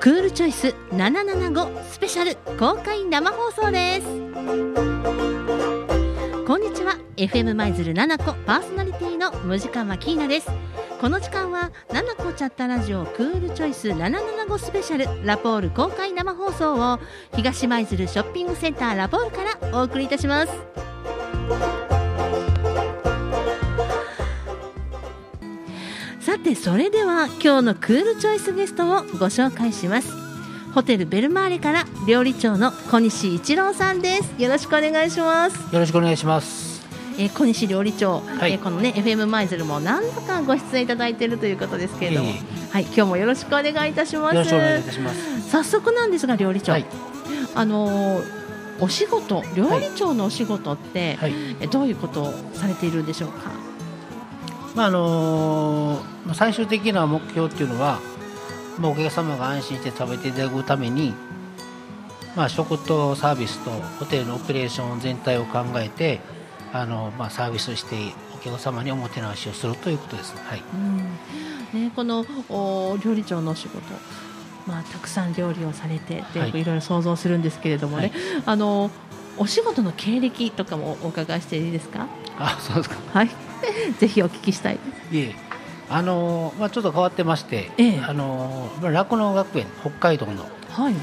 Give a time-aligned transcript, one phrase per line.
[0.00, 4.06] クールチョイス775スペシャル公開生放送です。
[6.46, 6.98] こんにちは。
[7.16, 10.50] FM 舞鶴7個パーソナリティのムジカマキーナです。
[11.04, 16.98] この時間は7個チャッタラジオクールチョイス775スペシャルラポール公開生放送を
[17.36, 20.52] 東舞鶴ショッピングセンターラポールからお送りいたします。
[26.20, 30.10] さてそれでは今日のクールチョイスゲストをご紹介します。
[30.72, 34.42] ホテルベルマーレから料理長の小西一郎さんです。
[34.42, 35.56] よろしくお願いします。
[35.70, 36.73] よろしくお願いします。
[37.16, 38.52] えー小西料理長、はい。
[38.52, 44.34] えーこのね FM 舞鶴も何度かご出演いただいているということですけれども、いえいはい今日もよろしくお願いいたします。
[44.34, 45.50] よろしくお願いいたします。
[45.50, 46.86] 早速なんですが料理長、はい。
[47.54, 48.44] あのー
[48.80, 51.34] お仕事料理長のお仕事って、はい。
[51.60, 53.52] えどういうことをされているんでしょうか？
[54.74, 58.00] まああのーまあ最終的な目標っていうのは、
[58.80, 61.14] まあお客様が安心して食べていただくために、
[62.34, 66.18] まあ食とサービスとホテルのオペレーション全体を考えて、
[66.74, 67.94] あのまあサービスして
[68.34, 70.34] お客様におもてなしをするということです。
[70.44, 70.62] はい。
[70.72, 71.18] うん。
[71.72, 73.80] ね、このお料理長のお仕事、
[74.66, 76.50] まあ、たくさん料理をされてで、はい。
[76.50, 78.12] い、ろいろ想像するんですけれどもね、はい。
[78.46, 78.90] あの
[79.36, 82.06] お仕事の経歴とかもお伺いしていいですか？
[82.38, 82.96] あ、そうですか。
[83.12, 83.30] はい。
[83.98, 84.78] ぜひお聞きしたい。
[85.12, 85.34] いえ。
[85.90, 88.00] あのーまあちょっと変わってまして、ええ。
[88.00, 88.12] あ
[88.82, 90.44] 酪農学園北海道の。
[90.70, 90.94] はい。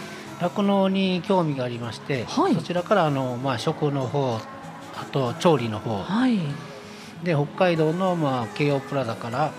[0.41, 2.55] 酪農に興味がありまして、はい。
[2.55, 4.39] そちらからあの、まあ、食の方
[5.01, 5.97] あと調理の方。
[5.97, 6.39] はい。
[7.23, 9.51] で北海道の、まあ、京王プラザから、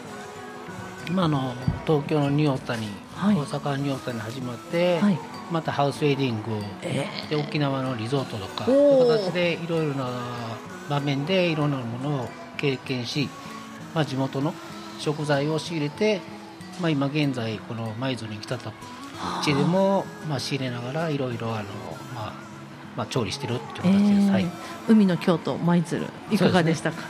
[1.13, 1.55] まあ、あの
[1.87, 3.37] 東京のニューオータニ、はい。
[3.37, 5.19] 大阪のニューオータニ始まって、はい。
[5.51, 8.67] またハウスウェディングえで沖縄のリゾートとかおー。
[8.67, 10.09] そういう形でいろいろな
[10.89, 13.29] 場面でいろんなものを経験し、
[13.95, 14.55] まあ、地元の
[14.99, 16.21] 食材を仕入れて、
[16.81, 18.71] まあ、今現在この舞鶴に来たと。
[18.71, 21.65] うちでも、まあ、仕入れながらいろいろあの、
[22.15, 22.52] まあ
[22.97, 24.47] まあ、調理してるっていうえ形です、ーはい。
[24.89, 27.03] 海の京都舞鶴いかがでしたか、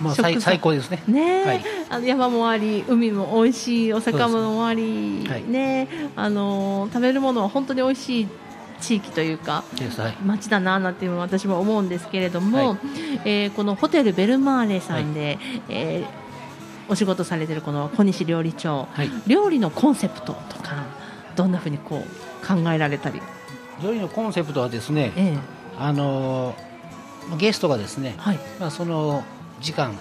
[0.00, 1.02] まあ、最最高ですね。
[1.06, 1.64] ねえ、はい。
[1.88, 5.88] あの山もあり海も美味しいお魚もあり、はいね。
[6.16, 8.28] あの食べるものは本当に美味しい
[8.80, 9.62] 地域というか
[10.24, 12.78] 街だななんていうのは私も思うんですけれども、はい。
[13.24, 16.20] えーこのホテルベルマーレさんで、えー
[16.88, 19.10] お仕事されてるこの小西料理長はい。
[19.28, 20.86] 料理のコンセプトとか
[21.36, 23.22] どんなふうにこう考えられたり、
[23.82, 25.38] 料理のコンセプトはですねええ。
[25.78, 26.54] あの
[27.38, 28.38] ゲストがですね、はい。
[28.58, 29.22] まあ、その
[29.60, 29.96] 時間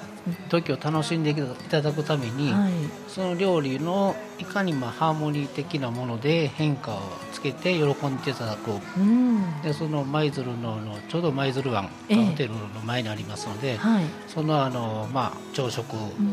[0.50, 1.36] 時を楽しんでい
[1.70, 2.72] ただくために、はい。
[3.08, 7.00] その料理のいかにまあハーモニー的なもので変化を
[7.32, 9.00] つけて喜んでいただくう。
[9.04, 9.62] ん。
[9.62, 12.26] でその舞鶴ののちょうど舞鶴湾がええ。
[12.26, 14.06] ホテルの前にありますので、はい。
[14.28, 15.86] そのあの、まあ、朝食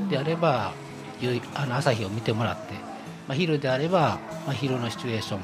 [0.08, 0.72] であれば、
[1.20, 2.74] 夕あの朝日を見てもらって、
[3.28, 5.40] まあ、昼であれば、まあ、昼のシチュエーション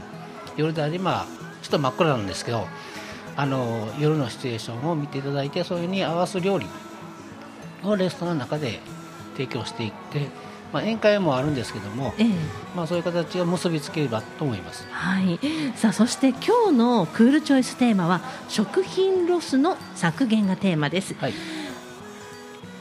[0.56, 1.26] 夜であれば
[1.62, 2.66] ちょっと真っ暗なんですけど
[3.36, 6.66] あの夜のシチュエーションを見ていただいてそれに合わす料理
[7.84, 8.80] をレストランの中で
[9.32, 10.28] 提供していって、
[10.72, 12.28] まあ、宴会もあるんですけども、ええ。
[12.76, 14.86] まあ、そういう形を結びつければと思います。
[14.90, 15.40] はい、
[15.74, 21.14] さあそして今日の COOL CHOICE テーマは食品ロスの削減がテーマです。
[21.14, 21.34] はい、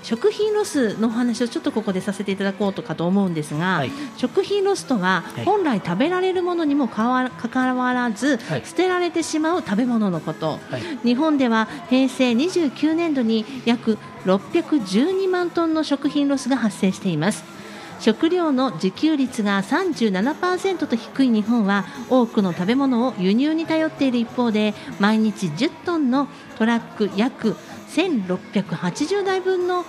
[0.04, 3.92] 食品ロスのお話をちょっとここでさせていただこうとかと思うんですが、はい。
[4.18, 5.46] 食品ロスとははい。
[5.46, 8.66] 本来食べられるものにもかわかかわらず、はい。
[8.66, 10.60] 捨てられてしまう食べ物のこと。
[10.70, 10.82] はい。
[11.04, 17.62] 日本では平成29年度に約612万トンの食品ロスが発生しています。
[18.02, 27.56] 食料の自給率が37%と低い日本は多くの食べ物を輸入に頼っている一方で毎日10トンのトラック約
[27.92, 29.86] 1680台分の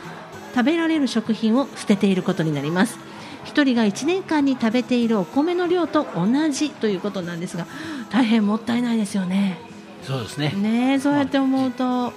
[0.55, 2.99] 食べられる食品を捨てていることになります。
[3.47, 7.67] 1人が1年間に食べているお米の量と同じということなんですが
[8.11, 9.59] 大変もったいないですよね。
[10.03, 10.53] そうですね。
[10.57, 12.13] ねえそうやって思うと、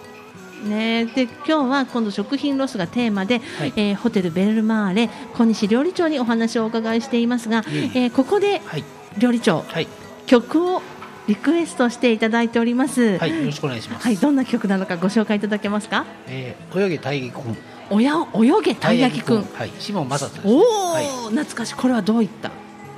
[0.63, 3.74] ねえで今日は今度食品ロスがテーマで、はい。
[3.75, 7.63] えーホテルベルマーレ小西料理長にお話をお伺いしていますが、い
[7.94, 8.83] えーここではい、
[9.18, 9.88] 料理長はい、
[10.25, 10.81] 曲を
[11.27, 13.18] リクエストしていただいております。
[13.18, 14.04] はい、よろしくお願いします。
[14.04, 16.06] はい、どんな曲なのかご紹介いただけますか？
[16.27, 17.57] えー、泳げ大義君。
[17.89, 19.44] おや泳げたい焼きくん。
[19.44, 20.48] はい、シモン正人です。
[20.48, 21.75] おお、はい、懐かしい。
[21.75, 22.51] これはどういった？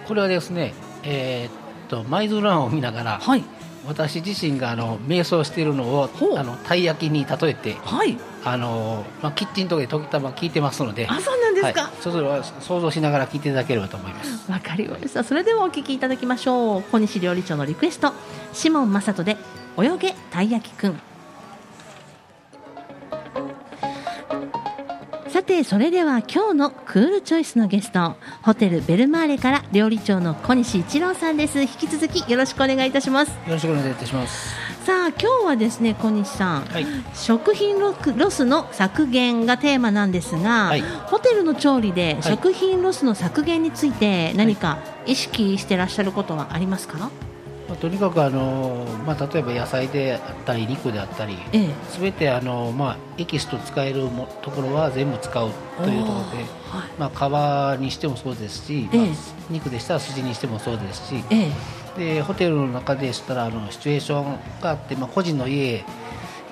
[0.07, 1.51] これはですね、えーっ
[1.89, 3.43] と舞鶴湾を見ながら、はい
[3.87, 8.17] 私自身があの瞑想しているのをあのたい焼きに例えてはい。
[8.43, 11.81] あの、まあ、キッチンとかで時たま聞いてますので、あそうなんですか？
[11.83, 14.51] はい、それは想像しながら聞いていただければと思います。
[14.51, 15.23] わかりました。
[15.23, 16.83] それではお聞きいただきましょう。
[16.83, 18.13] 小西料理長のリクエスト、
[18.53, 19.37] シモン正人で
[19.77, 20.99] 泳げたい焼きくん。
[25.47, 31.61] てそれでは今日のクールチョイスのゲストホテルベルマーレから料理長の小西一郎さんです。
[31.61, 33.29] 引き続きよろしくお願いいたします。
[33.29, 34.55] よろしくお願いいたします。
[34.85, 36.85] さあ今日はですね小西さん、はい。
[37.13, 40.81] 食品ロロスの削減がテーマなんですが、はい。
[40.81, 42.23] ホテルの調理でい。
[42.23, 47.09] 食品ロスの削減について何か意識してらっしゃることはありますか、まあ、
[47.79, 51.69] とにかくあの、まあ、例えば野菜であったり肉であったりええ。
[51.89, 55.51] すべてあの、まあ、エキスと使えるもところは全部使う
[55.83, 56.37] というところで、
[56.69, 56.89] はい。
[56.97, 58.97] まあ、皮にしてもそうですし、ええ。
[58.97, 59.07] まあ、
[59.49, 61.51] 肉でしたら筋にしてもそうですしえ
[61.97, 62.15] え。
[62.15, 65.83] でホテルの中でしたらあのシチュエーションがあって、まあ、個人の家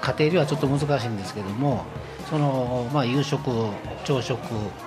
[0.02, 1.86] 家庭ではちょっと難しいんですけども
[2.30, 3.50] その、まあ、夕食
[4.04, 4.40] 朝食、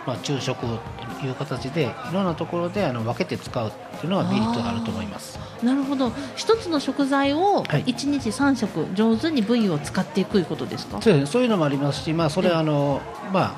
[0.07, 5.39] まあ、昼食という形でいろんなところであの分けて使うっていうのはメリットがあると思います。
[5.63, 6.13] なるほど。
[6.37, 7.85] 一つの食材をはい。
[7.87, 11.23] 一日三食上手に部位を使っていくということですか、そうです。
[11.23, 13.01] ねそういうのもありますし、まあ、それはあの、
[13.33, 13.53] まあ、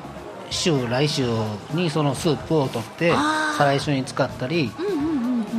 [0.51, 1.25] 週来週
[1.75, 3.13] にそのスープを取って
[3.57, 4.71] 再来週に使ったり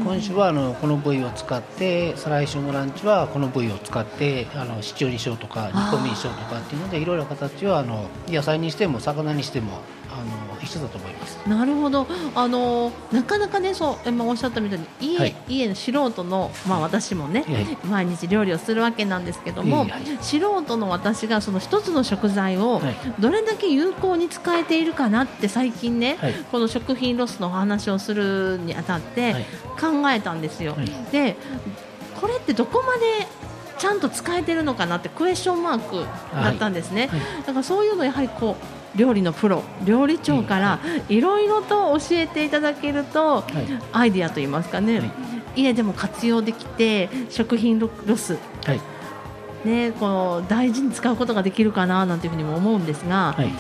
[0.04, 9.80] 今週はあのこの部位を使って再来週のランチはこの部位を使ってあのシチューにしようとか煮込みにしようとかっていうのでいろいろ形はあの野菜にしても魚にしても
[10.12, 10.16] あ
[10.56, 11.38] の一緒だと思います。
[11.48, 12.06] なるほど。
[12.36, 15.36] あのなかなかねそう今おっしゃったみたいに家,、はい。
[15.48, 17.78] 家の素人の、まあ、私もね、はい。
[17.88, 19.92] 毎日料理をするわけなんですけども、はい
[20.22, 22.96] 素人の私がその一つの食材をはい。
[23.20, 26.34] どれだけ有効に使えているかなって最近ね、はい。
[26.52, 29.46] この食品ロスのお話をするにあたってはい。
[29.80, 30.74] 考えたんですよ。
[30.74, 30.86] はい。
[31.12, 31.36] で
[32.20, 33.28] これってどこまで
[33.80, 36.06] ちゃんと使えてるのかなってクエスチョンマーク
[36.36, 37.08] だったんですね。
[37.08, 37.20] はい。
[37.46, 43.44] だからそういうのやはりこう料理のプロ料理長からいろいろと教えていただけると、はい。
[43.94, 45.12] アイディアといいますかね、はい。
[45.56, 48.82] 家でも活用できて食品ロロスはい。
[49.66, 53.52] ねこの大事に使うことができるかななんていうふうにも思うんですが、はい。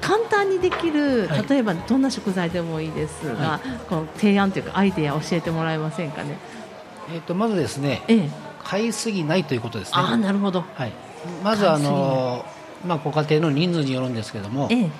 [0.00, 1.48] 簡単にできるはい。
[1.48, 6.38] 例えばどんな食材でもいいですが、はこの提案というかアイディアを教えてもらえませんかね。
[7.12, 8.30] えっとまずですねええ、
[8.62, 9.94] 買いすぎないということですね。
[9.96, 10.64] ああなるほど。
[10.74, 10.92] はい、
[11.42, 12.44] まずあの、
[12.84, 14.90] まあ、ご家庭の人数によるんですけどもええ、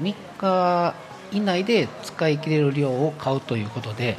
[0.00, 0.94] 3日
[1.32, 4.16] 以内で使い切れる量を買うということで、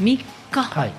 [0.00, 0.62] 3日？
[0.62, 0.94] はい、は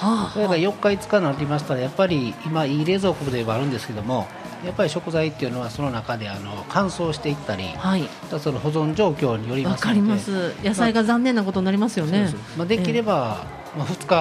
[0.00, 4.26] あそれが4日5日になりましたらやっぱり今いい冷蔵庫ではあるんですけども
[4.64, 8.08] やっぱり食材っていうのはその中であの乾燥していったりはい。
[8.38, 10.54] その保存状況によりわますのでかります。
[10.62, 12.28] 野菜が残念なことになりますよね。
[12.56, 13.46] まあ、できれば、
[13.78, 14.14] まあ、2日、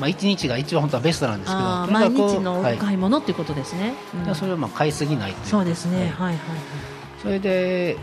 [0.00, 3.94] まあ、1日が一番本当はベストなんですけど毎日の買い物っていうことですね。
[4.26, 5.98] うんそれをまあ買いすぎないというそうですね。
[5.98, 6.38] はいはいはい
[7.22, 7.96] それで、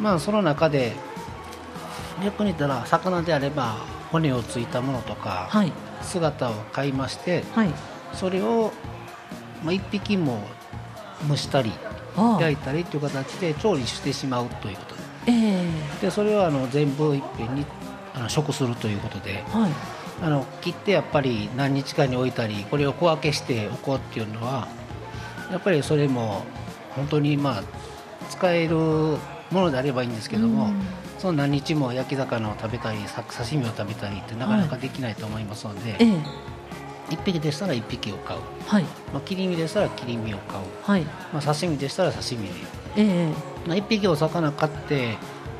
[0.00, 0.92] まあ、その中で
[2.22, 3.76] 逆に言ったら魚であれば
[4.12, 5.64] 骨をついたものとか、はい。
[5.64, 5.72] はい
[6.02, 7.70] 姿を買いましてはい。
[8.14, 8.72] それを、
[9.62, 10.42] まあ、1匹も
[11.28, 11.72] 蒸したり
[12.16, 15.32] 焼いたりという形で調理してしまうということでえ
[16.02, 17.64] えでそれをあの全部いっぺんに
[18.14, 19.70] あの食するということではい。
[20.22, 24.68] あの切ってやっぱり何日かに置いたりこれを小分けしておこうっていうのは
[25.50, 26.44] やっぱりそれも
[26.94, 27.62] 本当にまあ
[28.28, 30.82] 使えるものであればいいんですけども、うん。
[31.18, 37.14] その何日も焼き魚を食べたりさ刺身を食べたりってなかなかできないと思いますので、ええ。
[37.14, 38.84] 1匹でしたら1匹を買う、はい。
[39.12, 41.02] まあ、切り身でしたら切り身を買う、はい。
[41.32, 42.48] まあ、刺身でしたら刺身。
[42.48, 42.54] で、
[42.96, 43.26] ええ。
[43.66, 45.16] まあ、1匹お魚買って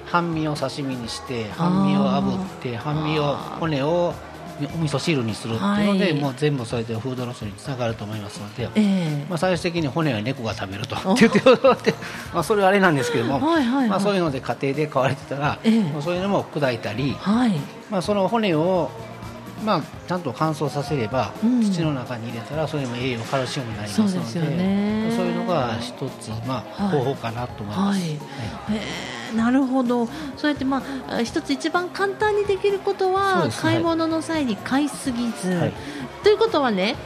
[0.07, 4.15] 半身を刺身にして半身を炙って半身を骨を
[4.67, 6.15] お味噌汁にするっていうので、はい。
[6.15, 9.27] もう全部それでフードロスにつながると思いますので、ええ。
[9.29, 11.15] まあ、最終的に骨は猫が食べるとお。
[11.15, 11.95] って言って
[12.33, 13.89] まあ、それはあれなんですけども、はいはいはい。
[13.89, 15.81] まあ、そういうので家庭で飼われてたら、ええ。
[15.81, 17.53] もうそういうのも砕いたり、はい。
[17.91, 18.91] まあ、その骨を、
[19.65, 21.63] まあ、ちゃんと乾燥させれば、うん。
[21.63, 26.99] 土の中に入れたらそれも栄養カルシウムになりますのでそういうのが一つ、まあ、はい。
[26.99, 28.01] 方法かなと思います。
[28.01, 28.11] はい。
[28.11, 28.19] え
[29.17, 30.07] えなるほど。
[30.37, 35.73] そうやってまあ一つ一番簡単にできることは、です買い物の際に買いすぎず、はい。
[36.23, 36.97] ということはね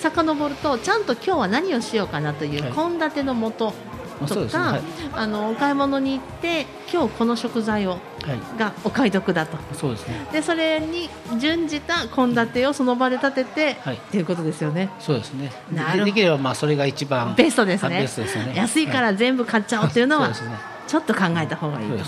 [0.00, 2.72] 遡るとちゃんと今日は何をしようかなというはい。
[2.72, 4.62] 献立のもとまあそうとか、ですね。
[4.62, 4.82] はい。
[5.14, 9.56] あのお買い物に行って今日この食材をはい、がお買い得だと。
[9.74, 10.26] そうですね。
[10.32, 11.08] でそれに
[11.38, 13.96] 準じた献立をその場で立てて、はい。
[13.96, 14.90] っていうことですよね。
[14.98, 15.50] そうですね。
[15.72, 16.04] なるほど。
[16.04, 18.54] でできればまあそれが一番ベストですあねベストですよね。
[18.54, 20.30] 安いかはいら全部買っちゃおうっていうのは。
[20.86, 21.94] ちょっと考えた方がいいと。
[21.94, 22.02] ね。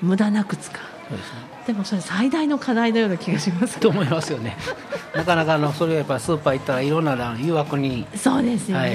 [0.00, 0.80] 無駄なく使う。
[1.08, 1.48] そうですね。
[1.66, 3.78] でもそれ最大の課題のような気がします。
[3.78, 4.56] と思いますよね。
[5.14, 8.06] なかなかあのそれはやっぱりスーパー行ったらいろんな誘惑に。
[8.14, 8.88] そうですよね、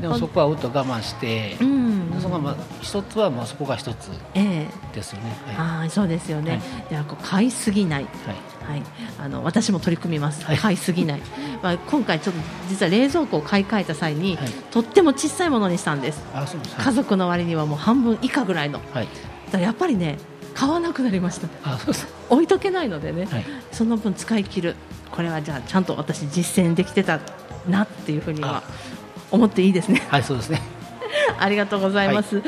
[0.00, 2.20] でもそこはうっと我慢してうん。
[2.20, 4.94] そこがまあ一つはまあそこが一つええ。
[4.94, 5.32] ですよね。
[5.58, 6.60] ああそうですよね、はい。
[6.90, 8.04] ではこう買いすぎない。
[8.04, 8.56] はい。
[8.66, 8.82] はい、
[9.20, 10.58] あの私も取り組みます、はい。
[10.58, 11.22] 買いすぎない、
[11.62, 14.48] まあ、今回、ちょっと実は冷蔵庫を買い替えた際に、はい。
[14.72, 16.76] とっても小さいものにしたんです、あ、そうです。
[16.76, 19.08] 家族の割にはもう半分以下ぐらいの、はい。
[19.52, 20.18] らやっぱりね、
[20.54, 22.08] 買わなくなりました、あ、そうです。
[22.28, 23.44] 置いとけないのでね、はい。
[23.70, 24.76] その分使い切る、
[25.12, 27.20] これはじゃあ、ちゃんと私、実践できてた
[27.68, 28.62] なっていうふうにはあ
[29.30, 30.02] 思っていいですね。
[30.08, 30.60] はい、そうですね。
[31.38, 32.42] ありがとうございます。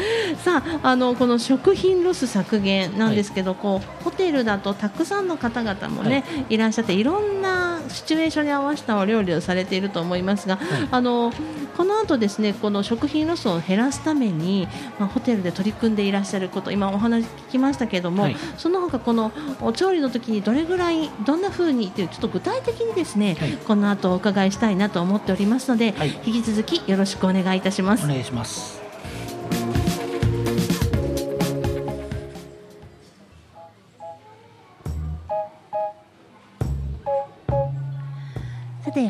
[0.45, 10.59] さあ、あのこの食品ロス削減なんですけど、こうホテルだとたくさんの方々もね、、はいらっしゃっていろんなシチュエーションに合わせたお料理をされていると思いますが、
[10.91, 11.33] あの
[11.77, 14.67] この後ですね、この食品ロスを減らすために、
[14.99, 28.09] まあ、ホテルで取り組んでいらっしゃること、今お話聞きましたけれども、はいその他このお調理の時にどれぐらいどんな風にっていうちょっと具体的にですね、はいこの後お伺いしたいなと思っておりますので、はい引き続きよろしくお願いいたしますお。
[28.09, 28.78] 願いします。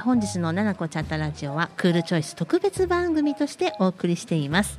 [0.09, 4.79] 本日の「ななこチャッタラジオ」はクールチョイス特別番組としてお送りしています。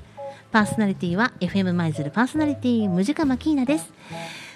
[0.52, 3.94] パーソナリティは FM 舞鶴パーソナリティムジカマキーナです。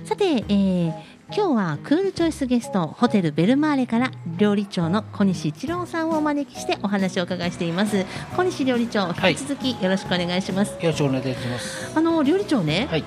[0.03, 0.93] さて、えー
[1.35, 8.05] 今日はクールチョイスゲストホテルベルマーレから料理長の小西一郎さんをお招きしてお話をお伺いしています。
[8.35, 11.93] 小西料理長はい引き続きよろしくお願いします、よろしくお願いします。
[11.95, 13.03] あの料理長ね、はい。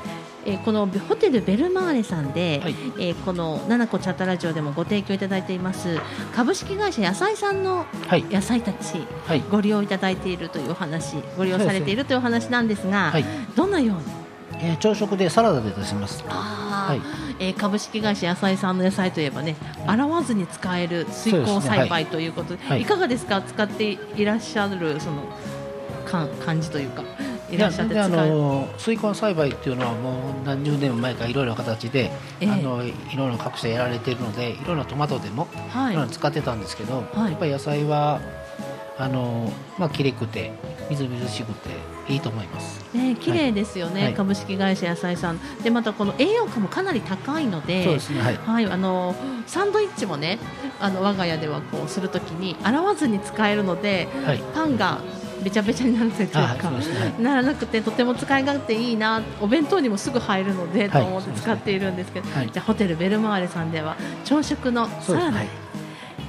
[0.47, 2.75] えーこのホテルベルマーレさんで、はい。
[2.99, 5.99] えーこの「ななこチャッタラジオ」でもご提供いただいています
[6.35, 8.23] 株式会社野菜さんのはい。
[8.31, 9.43] 野菜たちはい。
[9.51, 13.25] ご利用いただいているというお話ご利用されているというお話なんですがはい。
[13.57, 13.97] どんなよう
[14.59, 16.25] にえー朝食でサラダで出します。
[16.29, 17.01] はい。
[17.41, 22.83] えー株式会社野菜さんの野菜といえばね洗わずに使える水耕栽培ということではい。
[22.83, 23.43] いかがですか？
[23.43, 25.25] 使っていらっしゃるその
[26.07, 27.03] か感じというか
[27.51, 32.11] いらっしゃってあの水耕栽培っていうのはもう何十年も前からいろいろな形で、
[32.41, 32.51] ええ。
[32.51, 35.93] あのいろいろ各社やられているのでいろんなトマトでもはい。
[35.93, 37.31] いろいろ使ってたんですけど、はい。
[37.31, 38.21] やっぱり野菜は
[38.99, 40.53] あの、まあ、きれくて
[40.89, 41.71] みずみずしくて
[42.09, 42.85] いいと思います。
[42.95, 44.15] ね綺麗ですよね、はい。
[44.15, 45.41] 株式会社野菜さん。
[45.63, 48.21] でまたこの栄養価もかなり高いのでそうですね。
[48.23, 48.37] はい。
[48.37, 49.15] はい、あの
[49.47, 50.39] サンドイッチもね
[50.81, 54.43] あの我が家ではこうするときに洗わずに使えるのではい。
[54.55, 55.01] パンが
[55.47, 61.03] べちゃべちゃになるというか、はいならなくてとても使い勝手いいなお弁当にもすぐ入るので、はい。
[61.03, 62.51] と思って使っているんですけど、はい。
[62.51, 65.43] じゃあホテルベルマーレさんでは朝食のサラダ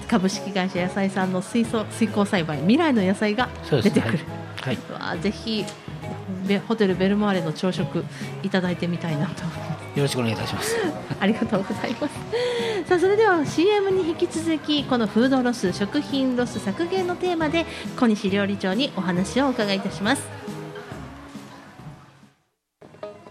[0.07, 4.19] 株式会社野菜さんの水槽水耕栽培未来の野菜が出てくる。
[4.61, 5.65] はい、うわあぜひ
[6.45, 8.05] べホテルベルマーレの朝食
[8.43, 9.43] いただいてみたいなと。
[9.97, 10.75] よろしくお願いいたします。
[11.19, 12.13] ありがとうございます。
[12.87, 17.65] さあそれでは CM に引き続きこのフードロス食品ロス削減のテーマで
[17.99, 20.21] 小西料理長にお話をお伺いいたします。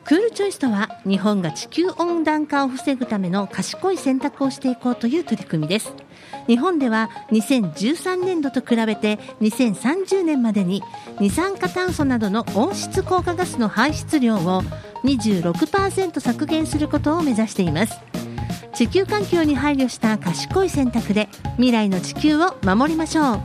[0.06, 5.92] クールチョイスとは日本が地球温暖化を防ぐための賢い選択をしていこうという取り組みです
[6.46, 10.80] 日本では2013年度と比べて2030年までに
[11.18, 14.62] 二酸化炭素などの温室効果ガスの排出量を
[15.06, 17.94] 26%削減することを目指しています。
[18.74, 23.40] 地球環境に配慮した賢い選択で未来の地球を守りましょう。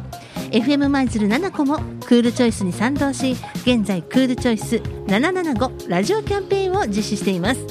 [0.51, 4.75] FM 舞鶴7個もクールチョイスに賛同し現在クールチョイス
[5.07, 7.61] 775ラジオキャンペーンを実施しています。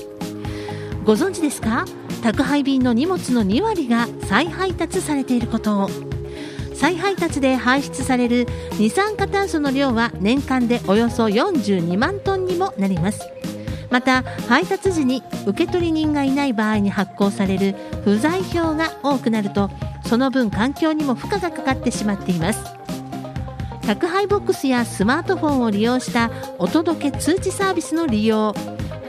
[1.04, 1.84] ご存知ですか？
[2.22, 5.90] 宅配便の荷物の2割が再配達されていることを。
[6.74, 8.46] 再配達で排出される
[8.78, 13.20] 二酸化炭素の量は年間でおよそ42万トンにもなります。
[13.90, 19.70] また配達時に受取人がいない場合に発行される不在票が多くなると
[20.06, 22.80] その分環境にも負荷がかかってしまっています。
[23.90, 28.54] 宅配ボックスやスマートフォンを利用したお届け通知サービスの利用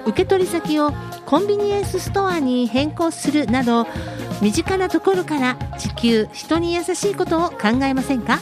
[0.07, 0.91] 受取先を
[1.27, 3.85] コンビニエンスストアに変更するなど
[4.41, 8.39] 身近なところから地球人に優しいことを考えませんか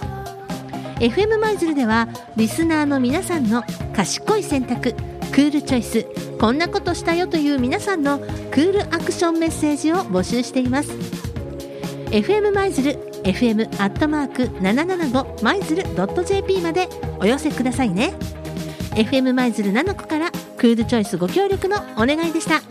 [0.99, 4.93] ？FM 舞鶴ではリスナーの皆さんの賢い選択
[5.33, 10.89] クールチョイスこんなことしたよという皆さんのクールアクションメッセージを募集しています。
[12.11, 12.93] FM 舞鶴
[13.23, 15.83] FM アットマーク775舞鶴
[16.25, 16.87] .jp まで
[17.19, 18.13] お寄せくださいね。
[18.91, 22.61] FM 舞鶴7個からクールチョイスご協力のお願いでした。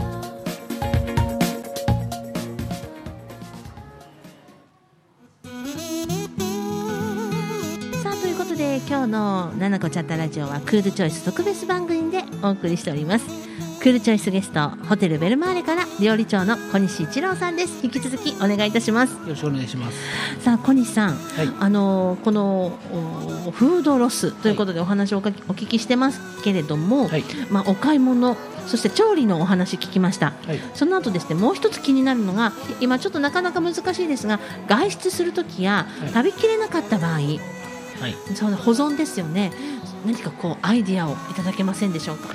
[8.03, 13.38] さあということで今日の「ななこチャッタラジオ」はクールチョイス特別番組でお送りしております。
[13.81, 17.79] クールチョイスゲストホテルベルマーレから料理長の小西一郎さんです。
[17.85, 19.13] 引き続きお願いいたします。
[19.13, 20.43] よろしくお願いします。
[20.43, 22.77] さあ小西さん、はい、あのこの
[23.53, 37.29] フードロスということでお話をお聞きしてますけれども、はい、まあお買い物そして調理のお話聞きました、はい、その後ですねもう一つ気になるのが今ちょっとなかなか難しいですが外出するときや、食べきれなかった場合、はい、
[38.35, 39.53] その保存ですよね。
[40.05, 42.35] 何かこうアイディアをいただけませんでしょうか？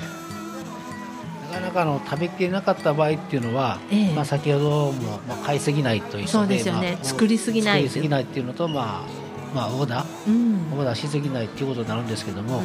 [1.54, 7.82] かなかの食べきれなかった場合っていうのは、えー、まあ、先ほども、まあ、買いすぎないというそうですよね、まあ、作りすぎない。
[7.82, 12.64] 作りすぎないっていうのと、まあまあ、オーダー、うん、オーダーしすぎないっていうことになるんですけども、うん、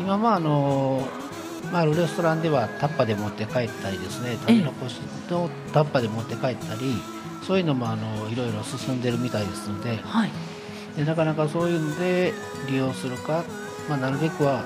[0.00, 1.06] 今まああの
[1.72, 6.94] まあ、レストランではタッパで持って帰ったりですね食べ残しのタッパで持って帰ったり
[7.42, 10.30] そういうのもあのいろいろ進んでるみたいですのではい、
[10.96, 12.32] でなかなかそういうので
[12.68, 13.44] 利用するか、
[13.88, 14.64] まあ、なるべくは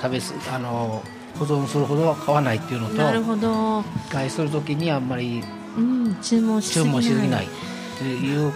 [0.00, 1.02] 食べすあの
[1.38, 3.82] 保存するほどは買わないっていうのとなるほど。
[4.10, 5.42] 外する時にあんまり、
[5.76, 7.48] うん、注文しすぎない。
[7.98, 8.52] という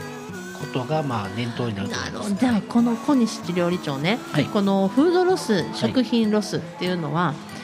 [0.58, 2.34] ことがまあ念頭になると思います。
[2.34, 7.56] じゃあこの小西料理長ね、はい、このフードロス食品ロスっていうのは、はい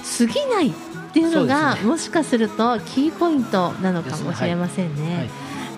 [0.00, 0.72] 過ぎないっ
[1.12, 5.16] ていうのが、ね、もしかするとキーポイントなのかもしれませんね。
[5.16, 5.30] はい。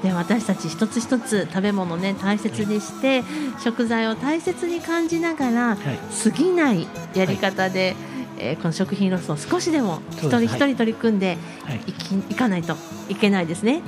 [0.03, 5.79] で私たち一つ一つ食べ物ね大切にして、はい、食材を大切に感じながら、はい、
[6.25, 7.97] 過ぎないやり方で、はい、
[8.43, 11.39] えー、この食品ロスを少しでも一人一人取り組んで
[11.87, 11.93] い。
[11.93, 12.77] き、い、かないと
[13.09, 13.83] いけないですね、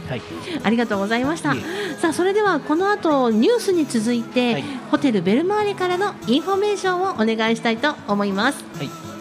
[0.63, 1.55] ありがとうございました。
[2.01, 8.63] さあそれではこの後ニュースに続いて、ホテルベルマーレからのインフォメーションをお願いしたいと思います。
[8.63, 9.13] ここ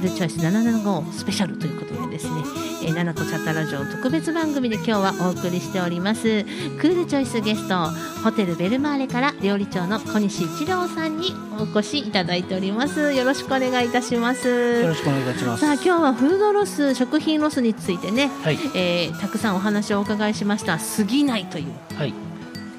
[0.00, 2.42] ルチョイス775スペシャルということでですね、
[2.84, 6.44] えー、ナコチャットラジオ特別番組で今日はお送りしております。
[6.78, 7.90] クールチョイスゲスト
[8.22, 13.12] ホテルベルマーレから料理長の小西一郎さんにお越しいただいております。
[13.12, 14.48] よろしくお願いいたします。
[14.48, 15.60] よろしくお願いいたします。
[15.60, 20.78] さあ今日はフードロス食品ロスについてね、はい、えー、たくさんお話をお伺いしました。
[20.78, 22.14] 過ぎないという、はい。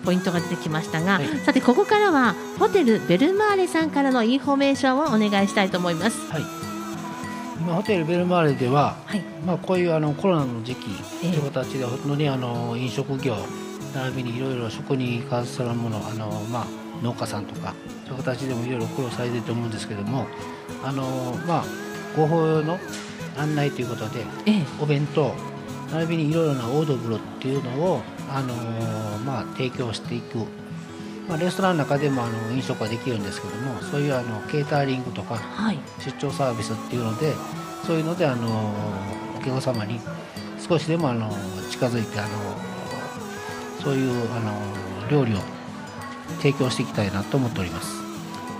[0.03, 6.31] ポイントが出てきましたが、はい、さてここからはホテルベルマーレさんからのインフォメーションをお願いしたいと思います。
[6.31, 6.58] はい、
[7.59, 10.89] 今ホテルベルマーレでは、はい、まあこういうあのコロナの時期
[11.19, 13.35] という形で本当にあの飲食業
[13.93, 16.65] 並びにいろいろ食に関するものあのまあ
[17.03, 17.73] 農家さんとか
[18.07, 20.25] そういう形でもいろいろ苦労されてると思うんですけども
[20.83, 21.03] あの
[21.47, 21.65] まあ
[22.15, 22.79] ご法要の
[23.37, 25.33] 案内ということで、ええ、お弁当
[25.91, 28.53] 並びにいろいろなオードブルっていうのをあの
[29.25, 30.45] まあ、提供していく、
[31.29, 37.35] まあ、レストランの中でもあの飲食はできるんですけどもそういうあのケータリングとか、はい、出張サービスっていうので
[37.85, 38.73] そういうのであの
[39.37, 39.99] お客様に
[40.67, 41.31] 少しでもあの
[41.69, 42.29] 近づいてあの
[43.83, 45.37] そういうあの料理を
[46.37, 48.08] 提供していきたいなと思っております。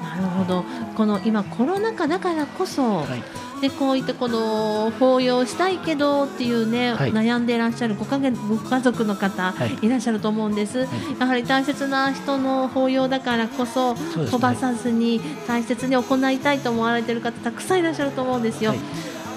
[0.02, 0.64] なるほど。
[0.96, 3.24] この今コロナ禍だからこそ、はい。
[3.60, 10.88] でこういったこの法要したいけどっていうね、はい、悩んでいらっしゃるご家ご家族の方、い、らっしゃると思うんです、はい、
[11.20, 14.00] やはり大切な人の法要だからこそ、ね、
[14.32, 18.74] 飛ばさずに大切に行いたいと思われている方たくさんいらっしゃると思うんですよ。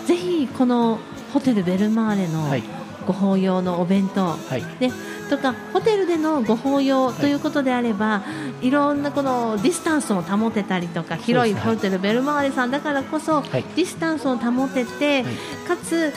[0.07, 0.99] ぜひこの
[1.33, 2.49] ホテルベルマーレの
[3.07, 4.37] ご法要のお弁当、
[4.79, 4.91] で
[5.33, 8.25] とかホテルでのご法要ということであれば、は
[8.61, 15.35] い、いろんなこのディスタンスを保てたりとか広いホテルベルマーレさんだからこそ、はい、ディスタンスを保てて、はい、
[15.67, 16.13] かつ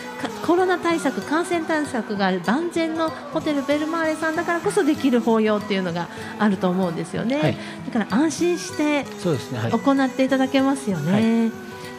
[0.45, 11.51] コロナ対策感染対策が万全のホテルベルマーレさんだからこそできる法要っていうのがあると思うんですよね、だから安心して行っていただけますよね。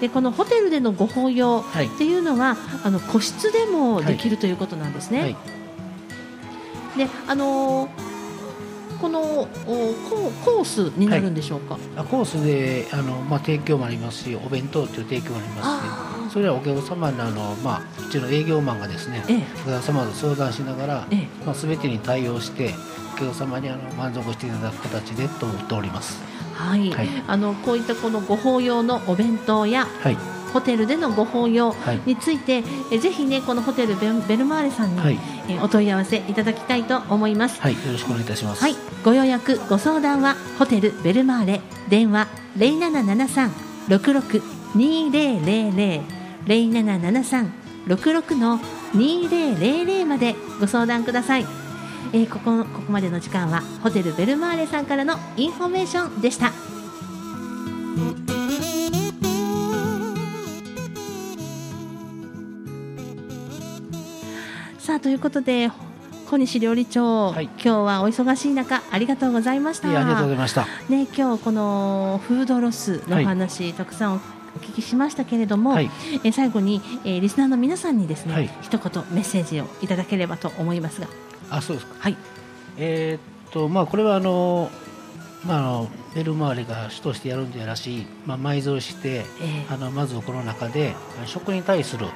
[0.03, 5.37] でこのホテルでのご法要っていうのは、あの個室でもできるということなんですね。
[6.97, 9.47] であのー、このお
[10.45, 15.81] コースになるんでしょうか、はい、コースであの、まあ、提供もありますしお弁当という提供もありま
[16.27, 21.45] すしそれはお客様のあの、まあ、うちの営業マンがですね、ええ、お客様と相談しながら、ええ。
[21.47, 22.75] まあ、全てに対応して
[23.15, 26.23] お客様にあの満足していただく形でと思っております。
[26.53, 31.75] はい、はい、あのこういったこのご法用のお弁当や、はいホテルでのご法要
[32.07, 35.19] について、はい、えぜひねこのホテルベルマーレさんに、はい、
[35.51, 37.61] えお問い合わせいただきたいと思います。
[37.61, 38.63] はいよろしくお願いいたします。
[38.63, 38.75] はい。
[39.05, 43.53] ご予約ご相談はホテルベルマーレ電話零七七三
[43.89, 44.43] 六六
[44.75, 46.17] 二零零零。
[46.47, 47.53] 零七七三
[47.87, 48.59] 六六の
[48.95, 51.47] 二零零零までご相談ください。
[52.15, 56.53] えー、ここここまでの時間はホテルベルマーレさんからのインフォメーションでした。
[65.07, 65.71] ということで
[66.29, 67.45] 小西料理長、はい。
[67.45, 69.89] 今日はお忙しい中ありがとうございました。
[69.89, 70.67] いやありがとうございました。
[70.89, 74.19] ね今日このフードロスのお話、たくさんお
[74.59, 75.91] 聞きしましたけれども、はい。
[76.25, 78.51] えー最後に、えーリスナーの皆さんにですね、はい。
[78.63, 81.07] 一言メッセージをいただければと思いますが、
[81.51, 81.95] あそうですか。
[82.01, 82.17] はい、
[82.77, 84.73] えーっとまあこれはあの
[85.45, 92.09] まああのベルマーレが主としてやるんでやらしい、まあ、埋蔵して、えーあのまずこの中で食に対する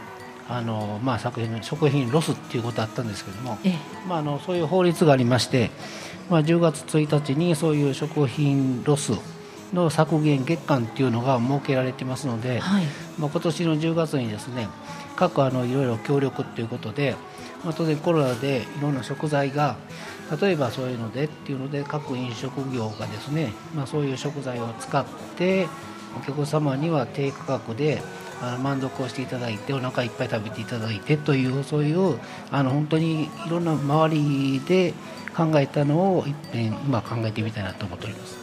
[0.51, 5.71] あの、まあ、作品の食品ロスっていうことあったんですけども、えーまあ、あのそういう法律がありまして、
[6.29, 9.13] まあ、10月1日にそういう食品ロス
[9.73, 12.85] の削減月間っていうのが設けられてますので、はい、
[13.19, 14.69] まあ、今年の10月にですね
[15.15, 17.15] 各あのいろいろ協力ということで、
[17.65, 19.77] まあ、当然コロナでいろんな食材が
[20.41, 25.05] 例えばそういうのでっていうので各飲食業がですね、まあ、そういう食材を使っ
[25.37, 25.69] て
[26.17, 28.03] お客様には低価格で
[28.43, 32.19] あの満足をしていただいてお腹いっぱい食べていただいてというそういう
[32.51, 34.95] あの本当にいろんな周りで
[35.37, 38.39] 考えたのをいっぺん今考えてみたいなと思っております。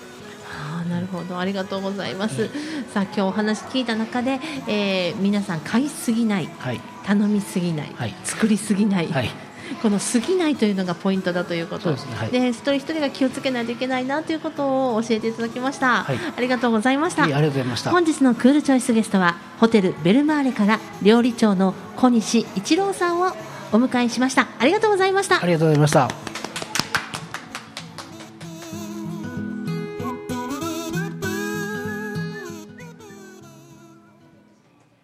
[0.49, 2.47] あーなるほどありがとうございます。
[2.93, 9.29] さあ今日お話聞いた中で、えー皆さん買いすぎないはい、頼みすぎない、はい作りすぎない、はい
[9.81, 11.91] この過ぎないというのがポイントだということ。
[11.91, 12.15] ですね。
[12.15, 12.31] はい。
[12.31, 16.17] で一人一人が気をつけないといけないなということを教えていただきました、はい。
[16.35, 17.25] ありがとうございました。
[17.25, 17.91] いいありがとうございました。
[17.91, 23.27] 本日のクールチョイスゲストはホテルベルマーレから料理長の小西一郎さんを
[23.71, 24.47] お迎えしました。
[24.59, 25.41] ありがとうございました。
[25.41, 26.36] ありがとうございました。